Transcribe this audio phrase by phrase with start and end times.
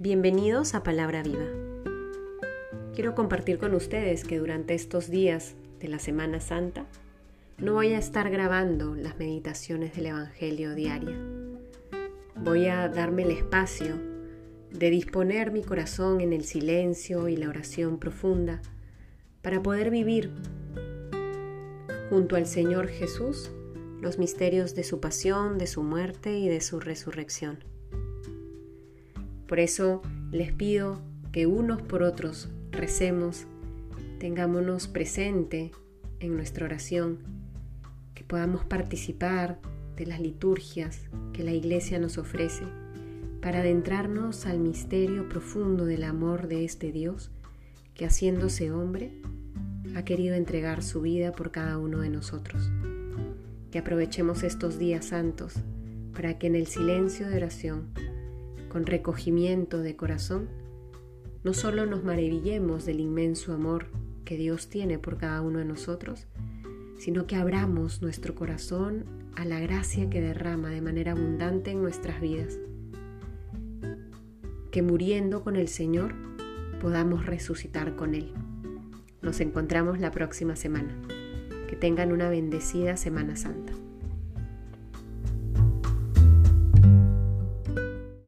[0.00, 1.46] Bienvenidos a Palabra Viva.
[2.96, 6.86] Quiero compartir con ustedes que durante estos días de la Semana Santa
[7.58, 11.16] no voy a estar grabando las meditaciones del Evangelio diaria.
[12.34, 13.94] Voy a darme el espacio
[14.72, 18.62] de disponer mi corazón en el silencio y la oración profunda
[19.42, 20.32] para poder vivir
[22.10, 23.52] junto al Señor Jesús
[24.00, 27.62] los misterios de su pasión, de su muerte y de su resurrección.
[29.54, 31.00] Por eso les pido
[31.30, 33.46] que unos por otros recemos,
[34.18, 35.70] tengámonos presente
[36.18, 37.20] en nuestra oración,
[38.16, 39.60] que podamos participar
[39.94, 42.64] de las liturgias que la Iglesia nos ofrece
[43.40, 47.30] para adentrarnos al misterio profundo del amor de este Dios
[47.94, 49.12] que haciéndose hombre
[49.94, 52.72] ha querido entregar su vida por cada uno de nosotros.
[53.70, 55.54] Que aprovechemos estos días santos
[56.12, 58.13] para que en el silencio de oración
[58.74, 60.48] con recogimiento de corazón,
[61.44, 63.86] no solo nos maravillemos del inmenso amor
[64.24, 66.26] que Dios tiene por cada uno de nosotros,
[66.98, 69.04] sino que abramos nuestro corazón
[69.36, 72.58] a la gracia que derrama de manera abundante en nuestras vidas.
[74.72, 76.12] Que muriendo con el Señor
[76.80, 78.32] podamos resucitar con Él.
[79.22, 81.00] Nos encontramos la próxima semana.
[81.68, 83.72] Que tengan una bendecida Semana Santa.